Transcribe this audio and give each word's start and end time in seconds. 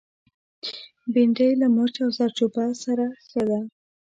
بېنډۍ 1.13 1.51
له 1.61 1.67
مرچ 1.75 1.95
او 2.03 2.09
زردچوبه 2.17 2.65
سره 2.83 3.05
ښه 3.27 3.41
ده 3.49 3.59